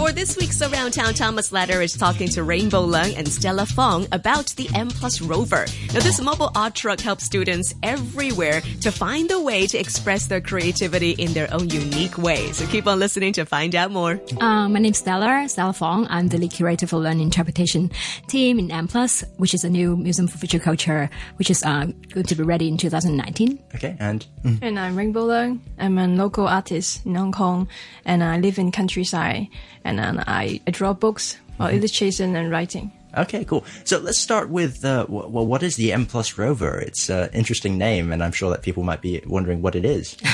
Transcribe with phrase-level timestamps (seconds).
[0.00, 4.06] For this week's Around Town, Thomas Letter is talking to Rainbow Lung and Stella Fong
[4.12, 5.66] about the M Plus rover.
[5.92, 10.40] Now, this mobile art truck helps students everywhere to find a way to express their
[10.40, 12.50] creativity in their own unique way.
[12.52, 14.18] So keep on listening to find out more.
[14.40, 16.06] Uh, my name's Stella, Stella Fong.
[16.08, 17.90] I'm the lead curator for Learning Interpretation
[18.26, 21.84] team in M Plus, which is a new museum for future culture, which is uh,
[22.14, 23.62] going to be ready in 2019.
[23.74, 24.26] Okay, and
[24.62, 25.60] And I'm Rainbow Lung.
[25.78, 27.68] I'm a local artist in Hong Kong,
[28.06, 29.48] and I live in countryside.
[29.82, 31.76] And then I, I draw books, or mm-hmm.
[31.76, 32.92] illustration and writing.
[33.16, 33.64] Okay, cool.
[33.84, 36.78] So let's start with uh, w- well, what is the M Plus rover?
[36.78, 40.16] It's an interesting name, and I'm sure that people might be wondering what it is.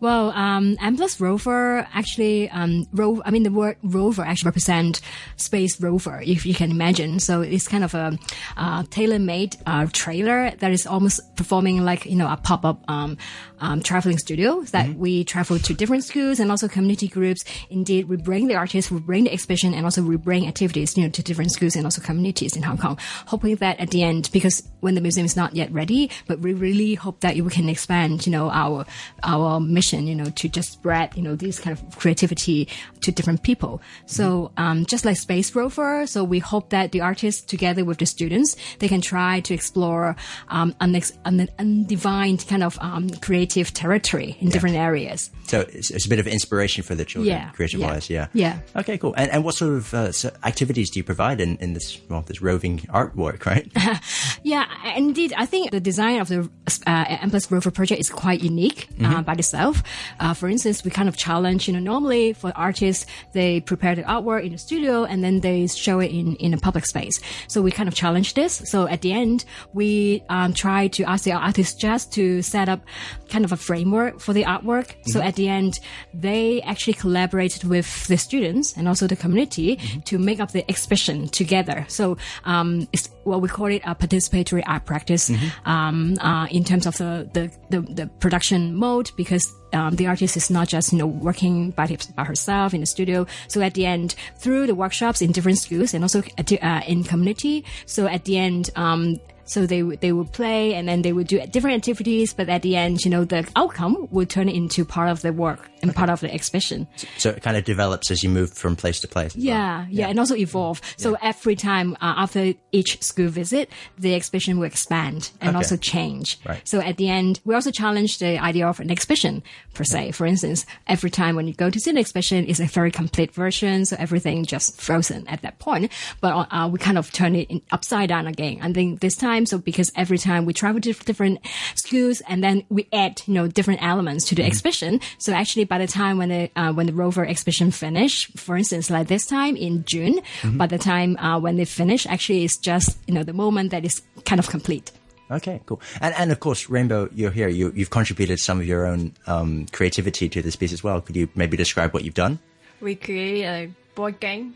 [0.00, 5.00] Well, um, M plus rover actually, um, ro- I mean, the word rover actually represent
[5.36, 7.20] space rover, if you can imagine.
[7.20, 8.18] So it's kind of a,
[8.56, 13.16] uh, tailor-made, uh, trailer that is almost performing like, you know, a pop-up, um,
[13.60, 17.44] um, traveling studio that we travel to different schools and also community groups.
[17.70, 21.04] Indeed, we bring the artists, we bring the exhibition and also we bring activities, you
[21.04, 24.30] know, to different schools and also communities in Hong Kong, hoping that at the end,
[24.32, 27.68] because when the museum is not yet ready, but we really hope that we can
[27.68, 28.86] expand, you know, our,
[29.22, 32.66] our mission, you know, to just spread, you know, this kind of creativity
[33.02, 33.80] to different people.
[34.06, 38.06] So, um, just like Space Rover, so we hope that the artists together with the
[38.06, 40.16] students, they can try to explore,
[40.48, 45.30] um, unex- un- undefined kind of, um, creative territory in different areas.
[45.46, 47.86] So it's, it's a bit of inspiration for the children, Yeah, creative yeah.
[47.86, 48.08] wise.
[48.08, 48.28] Yeah.
[48.32, 48.58] Yeah.
[48.76, 49.14] Okay, cool.
[49.16, 50.10] And, and what sort of uh,
[50.44, 53.70] activities do you provide in, in this well this roving artwork, right?
[54.44, 54.66] Yeah,
[54.96, 55.32] indeed.
[55.36, 56.50] I think the design of the
[56.86, 59.82] uh, M Plus Rover project is quite unique uh, by itself.
[60.18, 64.02] Uh, for instance, we kind of challenge, you know, normally for artists, they prepare the
[64.02, 67.20] artwork in the studio and then they show it in, in a public space.
[67.46, 68.62] So we kind of challenge this.
[68.64, 72.80] So at the end, we um, try to ask the artists just to set up
[73.28, 74.94] kind of a framework for the artwork.
[75.06, 75.78] So at the end,
[76.12, 81.28] they actually collaborated with the students and also the community to make up the exhibition
[81.28, 81.71] together.
[81.88, 85.30] So um, it's what we call it a participatory art practice
[85.64, 90.36] um, uh, in terms of the, the, the, the production mode because um, the artist
[90.36, 93.26] is not just you know working by, by herself in the studio.
[93.48, 97.04] So at the end, through the workshops in different schools and also at uh, in
[97.04, 97.64] community.
[97.86, 101.26] So at the end, um, so they would they would play and then they would
[101.26, 105.08] do different activities, but at the end, you know, the outcome would turn into part
[105.10, 106.86] of the work and part of the exhibition.
[107.18, 109.34] so it kind of develops as you move from place to place.
[109.34, 109.44] well.
[109.44, 110.80] Yeah, yeah, and also evolve.
[110.96, 115.56] So every time uh, after each school visit, the exhibition will expand and Okay.
[115.56, 116.38] also change.
[116.46, 116.60] Right.
[116.68, 119.42] So at the end, we also challenge the idea of an exhibition
[119.74, 120.12] per se.
[120.12, 123.32] For instance, every time when you go to see an exhibition, it's a very complete
[123.34, 125.90] version, so everything just frozen at that point.
[126.20, 128.58] But uh, we kind of turn it in upside down again.
[128.62, 131.40] I think this time, so because every time we travel to different
[131.74, 135.00] schools and then we add, you know, different elements to the exhibition.
[135.18, 138.90] So actually, by the time when the uh, when the rover exhibition finish, for instance,
[138.90, 142.98] like this time in June, by the time uh, when they finish, actually, it's just
[143.06, 144.92] you know the moment that is kind of complete.
[145.30, 145.80] Okay, cool.
[146.00, 147.48] And and of course, Rainbow, you're here.
[147.48, 151.00] You, you've contributed some of your own um, creativity to this piece as well.
[151.00, 152.38] Could you maybe describe what you've done?
[152.80, 154.54] We create a board game,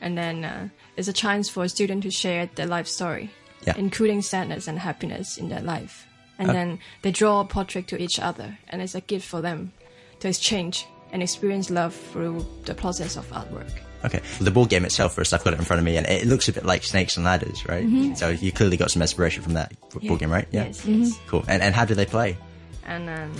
[0.00, 3.30] and then uh, it's a chance for a student to share their life story,
[3.66, 3.74] Yeah.
[3.76, 6.06] including sadness and happiness in their life.
[6.38, 9.72] And then they draw a portrait to each other, and it's a gift for them
[10.20, 13.70] to exchange and experience love through the process of artwork.
[14.04, 14.20] Okay.
[14.40, 16.48] The board game itself, first, I've got it in front of me, and it looks
[16.48, 18.16] a bit like Snakes and Ladders, right?
[18.18, 20.46] So you clearly got some inspiration from that b- board game, right?
[20.50, 20.64] Yeah.
[20.64, 21.18] Yes, yes.
[21.28, 21.44] Cool.
[21.46, 22.36] And and how do they play?
[22.84, 23.32] and um,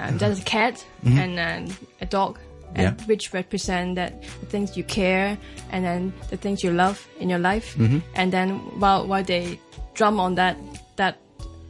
[0.00, 1.38] um, there's a cat and
[1.70, 2.38] um, a dog,
[2.74, 3.06] and Yeah.
[3.06, 5.36] which represent that the things you care
[5.70, 7.74] and then the things you love in your life.
[7.76, 7.98] Mm-hmm.
[8.14, 9.58] And then while while they
[9.94, 10.56] drum on that
[10.96, 11.16] that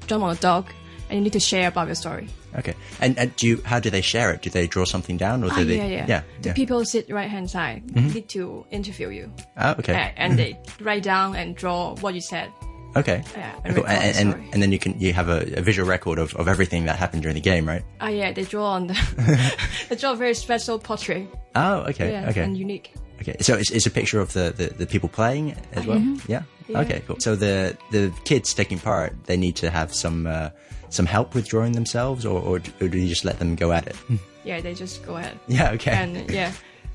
[0.07, 0.67] drum on a dog,
[1.09, 2.29] and you need to share about your story.
[2.57, 2.75] Okay.
[3.01, 3.63] And, and do you?
[3.65, 4.41] How do they share it?
[4.43, 5.77] Do they draw something down, or do Ah, they?
[5.77, 6.07] yeah, yeah.
[6.09, 6.23] Yeah.
[6.43, 6.55] The yeah.
[6.55, 8.09] people sit right hand side mm-hmm.
[8.15, 9.93] need to interview you, Oh, okay.
[9.93, 10.85] A- and they mm-hmm.
[10.85, 12.49] write down and draw what you said.
[12.97, 13.23] Okay.
[13.37, 13.87] Yeah, and Cool.
[13.87, 16.87] And, and, and then you can you have a, a visual record of, of everything
[16.87, 17.83] that happened during the game, right?
[18.01, 19.53] Ah, yeah, they draw on the
[19.89, 21.29] they draw a very special portrait.
[21.55, 22.13] Oh, okay.
[22.13, 22.43] Yeah, okay.
[22.43, 22.95] and unique.
[23.21, 25.99] Okay, so it's, it's a picture of the, the, the people playing as well.
[26.29, 26.43] Yeah?
[26.69, 26.81] Yeah.
[26.81, 27.17] Okay, cool.
[27.19, 30.51] So the the kids taking part, they need to have some uh,
[30.91, 33.87] some help with drawing themselves, or, or, or do you just let them go at
[33.87, 33.97] it?
[34.45, 35.39] Yeah, they just go ahead.
[35.49, 35.73] yeah.
[35.73, 35.91] Okay.
[35.91, 36.53] and yeah,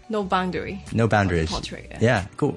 [0.09, 0.83] no boundary.
[0.93, 1.49] no boundaries.
[1.49, 1.97] portrait, yeah.
[2.01, 2.53] yeah, cool.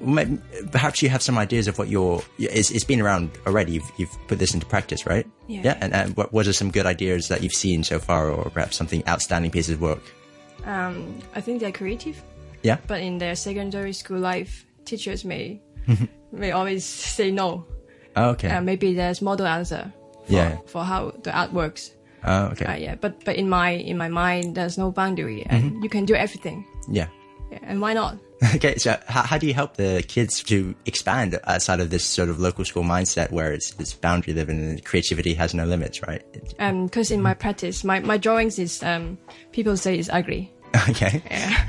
[0.71, 3.73] Perhaps you have some ideas of what your it's, it's been around already.
[3.73, 5.25] You've, you've put this into practice, right?
[5.47, 5.61] Yeah.
[5.63, 5.77] Yeah.
[5.81, 8.75] And, and what, what are some good ideas that you've seen so far, or perhaps
[8.77, 10.01] something outstanding pieces of work?
[10.65, 12.21] Um, I think they're creative,
[12.63, 12.77] Yeah.
[12.87, 16.05] but in their secondary school life, teachers may Mm-hmm.
[16.37, 17.65] may always say no.
[18.17, 18.49] Oh, okay.
[18.49, 19.93] Uh, maybe there's model answer
[20.25, 20.57] for, Yeah.
[20.67, 21.91] for how the art works.
[22.25, 22.65] oh, okay.
[22.65, 25.83] Uh, yeah, but but in my in my mind, there's no boundary, and Mm-hmm.
[25.83, 26.65] you can do everything.
[26.91, 27.07] Yeah.
[27.63, 28.17] And why not?
[28.55, 32.29] Okay, so how, how do you help the kids to expand outside of this sort
[32.29, 36.21] of local school mindset where it's, it's boundary living and creativity has no limits, right?
[36.59, 39.17] Because in my practice, my, my drawings is um,
[39.53, 40.53] people say it's ugly.
[40.89, 41.23] Okay.
[41.31, 41.67] Yeah.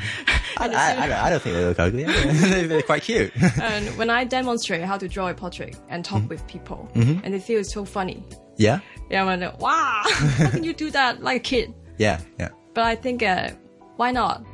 [0.58, 2.04] I, I, I, don't, I don't think they look ugly.
[2.66, 3.32] They're quite cute.
[3.62, 6.28] and when I demonstrate how to draw a portrait and talk Mm-hmm.
[6.28, 8.22] with people, and they feel it's so funny.
[8.58, 8.80] yeah?
[9.08, 11.72] Yeah, I'm like, wow, how can you do that like a kid?
[11.96, 12.50] Yeah, yeah.
[12.75, 13.50] But I think, uh,
[13.96, 14.44] why not?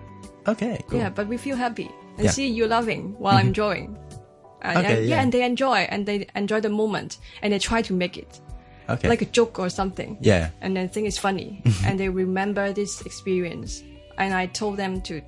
[0.47, 0.99] Okay, cool.
[0.99, 2.31] Yeah, but we feel happy and Yeah.
[2.31, 3.97] see you laughing while I'm drawing.
[4.63, 5.17] Uh, Okay, and, yeah.
[5.17, 8.41] yeah, and they enjoy and they enjoy the moment and they try to make it
[8.89, 9.09] okay.
[9.09, 10.17] like a joke or something.
[10.21, 10.51] Yeah.
[10.61, 13.83] And then think it's funny and they remember this experience.
[14.17, 15.21] And I told them to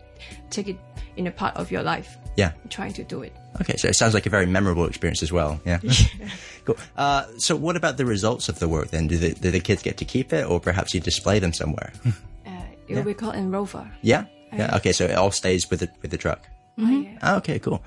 [0.51, 0.79] take it
[1.17, 2.53] in a part of your life, yeah.
[2.71, 3.33] trying to do it.
[3.61, 5.61] Okay, so it sounds like a very memorable experience as well.
[5.65, 5.81] Yeah.
[6.65, 6.77] cool.
[6.97, 9.07] Uh, so what about the results of the work then?
[9.09, 11.93] Do the, do the kids get to keep it or perhaps you display them somewhere?
[12.47, 12.51] Uh,
[12.89, 13.91] it will be called in Rover.
[14.57, 14.69] Yeah?
[14.71, 14.77] Yeah.
[14.77, 16.47] Okay, so it all stays with the, with the truck.
[16.77, 17.19] Yeah.
[17.23, 17.83] Oh, Okay, cool.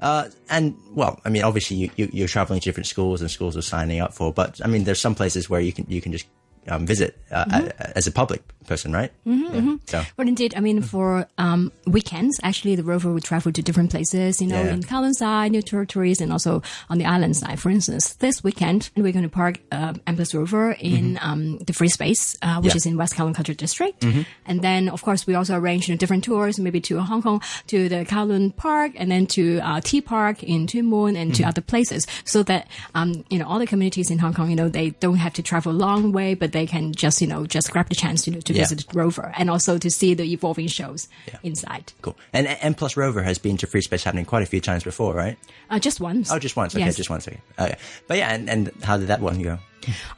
[0.00, 3.54] Uh, and well, I mean, obviously you, you, you're traveling to different schools and schools
[3.56, 6.10] are signing up for, but I mean, there's some places where you can, you can
[6.12, 6.26] just
[6.68, 7.44] um, visit uh,
[7.78, 9.10] a- as a public person, right?
[9.26, 13.62] Mm-hmm, So, But indeed, I mean, for um, weekends, actually, the rover would travel to
[13.62, 14.74] different places, you know, Yeah.
[14.74, 17.58] in Kowloon side, New Territories, and also on the island side.
[17.58, 21.72] For instance, this weekend, we're going to park uh, M Plus Rover in um, the
[21.72, 22.66] free space, uh, which Mm-hmm.
[22.66, 22.70] Yeah.
[22.70, 22.76] Mm-hmm.
[22.76, 24.04] is in West Kowloon Cultural District.
[24.46, 27.42] And then, of course, we also arrange you know, different tours, maybe to Hong Kong,
[27.68, 31.42] to the Kowloon Park, and then to uh, T Park in Tuen Mun, and Mm-hmm.
[31.42, 34.56] to other places, so that um, you know all the communities in Hong Kong, you
[34.56, 37.46] know, they don't have to travel a long way, but they can just you know
[37.46, 38.62] just grab the chance you know, to Yeah.
[38.62, 41.08] visit Rover and also to see the evolving shows
[41.42, 41.92] inside.
[42.02, 42.16] cool.
[42.32, 45.14] And M Plus Rover has been to Free Space Happening quite a few times before,
[45.14, 45.36] right?
[45.70, 46.30] Uh, just once.
[46.32, 46.74] Oh, just once.
[46.74, 46.96] Okay, Yes.
[46.96, 47.26] just once.
[47.28, 47.40] Okay.
[47.58, 47.76] okay.
[48.08, 49.58] But yeah, and, and how did that one go?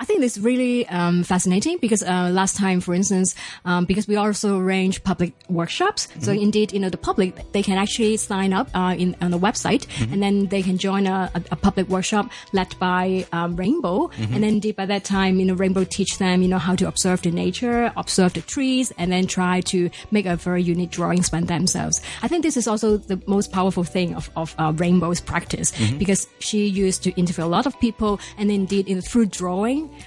[0.00, 4.16] I think it's really um, fascinating because uh, last time, for instance, um, because we
[4.16, 6.08] also arrange public workshops.
[6.20, 9.38] So indeed, you know, the public they can actually sign up uh, in on the
[9.38, 14.10] website, and then they can join a, a, a public workshop led by um, Rainbow.
[14.34, 16.88] And then indeed, by that time, you know, Rainbow teach them, you know, how to
[16.88, 21.30] observe the nature, observe the trees, and then try to make a very unique drawings
[21.30, 22.00] by themselves.
[22.22, 26.26] I think this is also the most powerful thing of of uh, Rainbow's practice because
[26.40, 29.51] she used to interview a lot of people, and indeed, in through drawing,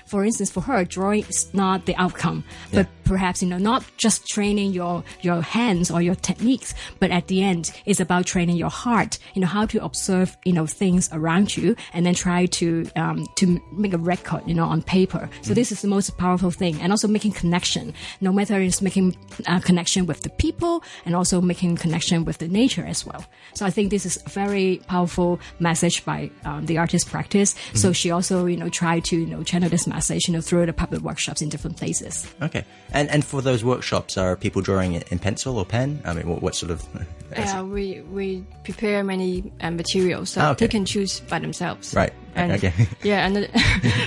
[0.05, 2.43] for instance, for her, drawing is not the outcome,
[2.73, 7.27] but perhaps you know not just training your your hands or your techniques, but at
[7.27, 9.17] the end, it's about training your heart.
[9.33, 13.25] You know how to observe you know things around you, and then try to um,
[13.35, 15.29] to make a record, you know, on paper.
[15.41, 17.93] So this is the most powerful thing, and also making connection.
[18.21, 19.15] No matter it's making
[19.47, 23.25] uh, connection with the people, and also making connection with the nature as well.
[23.53, 27.55] So I think this is a very powerful message by um, the artist practice.
[27.73, 30.65] So she also you know try to you know channel this message you know through
[30.65, 32.27] the public workshops in different places.
[32.41, 32.65] Okay.
[32.95, 36.01] And and for those workshops, are people drawing it in pencil or pen?
[36.05, 36.81] I mean, what, what sort of?
[37.37, 40.65] Yeah, we we prepare many uh, materials, so Ah, okay.
[40.65, 41.93] they can choose by themselves.
[41.93, 42.13] Right.
[42.35, 42.71] And, Okay.
[43.03, 43.49] Yeah, and the,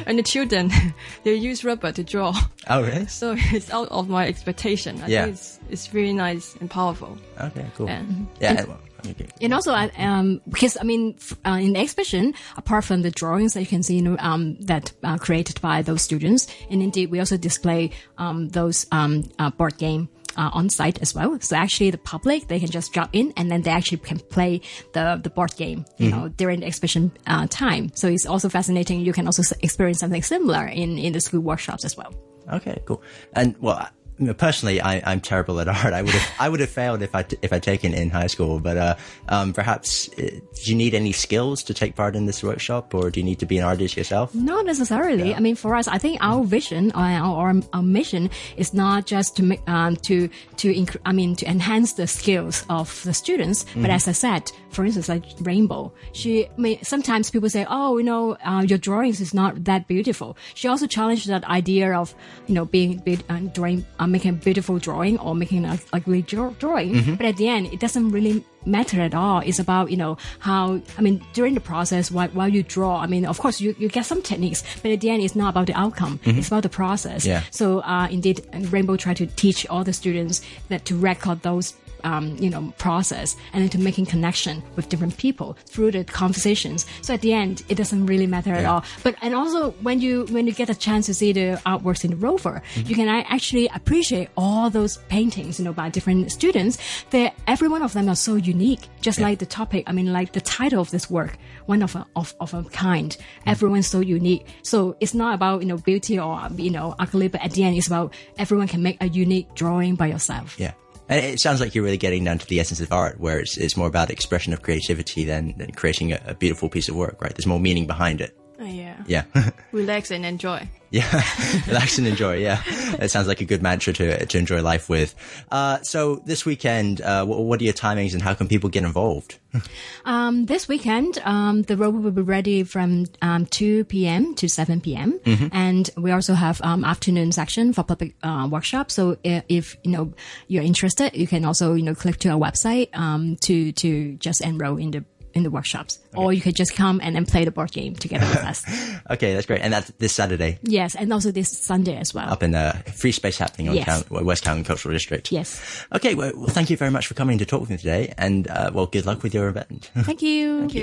[0.07, 0.71] and the children
[1.25, 2.33] they use rubber to draw,
[2.69, 3.07] Oh, really?
[3.07, 5.03] so it's out of my expectation.
[5.03, 5.25] I Yeah.
[5.25, 7.19] think it's it's really nice and powerful.
[7.41, 7.89] Okay, cool.
[7.89, 8.03] Yeah.
[8.41, 8.61] Yeah.
[8.61, 8.69] and-
[9.07, 9.27] okay.
[9.41, 11.17] And also, um, because I mean,
[11.47, 14.57] uh, in the exhibition, apart from the drawings that you can see, you know, um,
[14.61, 19.51] that are created by those students, and indeed, we also display um, those um, uh,
[19.51, 20.09] board game.
[20.37, 21.37] Uh, on site as well.
[21.41, 24.61] So actually, the public they can just drop in and then they actually can play
[24.93, 27.91] the the board game, you know, during the exhibition uh, time.
[27.95, 29.01] So it's also fascinating.
[29.01, 32.15] You can also experience something similar in in the school workshops as well.
[32.53, 33.03] Okay, cool.
[33.33, 35.93] And well, you know, personally, I, I'm terrible at art.
[35.95, 38.11] I would have, I would have failed if I, t- if I'd taken it in
[38.11, 38.59] high school.
[38.61, 38.97] But uh,
[39.29, 40.23] um, perhaps, uh,
[40.55, 43.39] did you need any skills to take part in this workshop, or do you need
[43.39, 44.35] to be an artist yourself?
[44.35, 45.35] Not necessarily.
[45.35, 49.37] I mean, for us, I think our vision or our, our mission is not just
[49.37, 53.65] to make, um, to to inc- I mean to enhance the skills of the students,
[53.77, 57.99] but as I said, for instance, like Rainbow, she I mean sometimes people say, oh,
[57.99, 60.37] you know, uh, your drawings is not that beautiful.
[60.55, 62.15] She also challenged that idea of
[62.47, 66.23] you know being be- uh, drawing, uh, making a beautiful drawing or making a ugly
[66.23, 69.41] draw- drawing, but at the end, it doesn't really matter at all.
[69.41, 73.07] It's about, you know, how, I mean, during the process, while, while you draw, I
[73.07, 75.67] mean, of course, you, you get some techniques, but at the end, it's not about
[75.67, 76.21] the outcome.
[76.25, 77.25] It's about the process.
[77.25, 77.43] Yeah.
[77.51, 81.75] So, uh, indeed, Rainbow tried to teach all the students that to record those
[82.05, 86.87] um, you know, process and into making connection with different people through the conversations.
[87.03, 88.85] So at the end, it doesn't really matter at all.
[89.03, 92.11] But and also when you when you get a chance to see the artworks in
[92.11, 92.89] the rover, Mm-hmm.
[92.89, 96.79] you can actually appreciate all those paintings, you know, by different students.
[97.11, 99.85] They every one of them are so unique, just like the topic.
[99.87, 101.37] I mean, like the title of this work,
[101.67, 103.11] one of a, of of a kind.
[103.11, 103.49] Mm-hmm.
[103.51, 104.47] Everyone's so unique.
[104.63, 107.77] So it's not about you know beauty or you know ugly, but at the end,
[107.77, 110.59] it's about everyone can make a unique drawing by yourself.
[110.59, 110.73] Yeah.
[111.09, 113.57] And it sounds like you're really getting down to the essence of art, where it's,
[113.57, 116.97] it's more about the expression of creativity than, than creating a, a beautiful piece of
[116.97, 117.35] work, right?
[117.35, 118.37] There's more meaning behind it.
[118.61, 119.03] Uh, yeah.
[119.07, 119.25] Yeah.
[119.73, 120.69] Relax and enjoy.
[120.91, 121.23] Yeah,
[121.67, 122.39] relax and enjoy.
[122.39, 122.63] Yeah,
[122.99, 125.15] it sounds like a good mantra to to enjoy life with.
[125.51, 128.85] Uh, so this weekend, uh, what, what, are your timings and how can people get
[128.85, 129.39] involved?
[130.05, 134.35] Um, this weekend, um, the rover will be ready from um, 2 p.m.
[134.37, 135.19] to 7 p.m.
[135.19, 135.49] Mm-hmm.
[135.53, 138.91] and we also have um, afternoon section for public uh, workshop.
[138.91, 140.15] So if, if, you know
[140.47, 144.41] you're interested, you can also you know click to our website um, to to just
[144.41, 145.05] enroll in the
[145.39, 146.23] in the workshops, okay.
[146.23, 148.65] or you could just come and then play the board game together with us.
[149.11, 150.59] okay, that's great, and that's this Saturday.
[150.63, 152.29] Yes, and also this Sunday as well.
[152.29, 153.87] Up in the free space happening on yes.
[153.87, 155.33] Count, West Kowloon Cultural District.
[155.33, 155.87] Yes.
[155.95, 158.49] Okay, well, well, thank you very much for coming to talk with me today, and
[158.49, 159.91] uh, well, good luck with your event.
[159.95, 160.61] Thank you.
[160.61, 160.77] thank you.